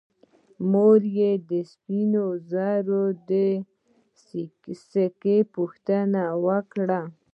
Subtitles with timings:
[0.71, 3.31] مور یې د سپینو زرو د
[4.91, 7.01] سکې پوښتنه وکړه.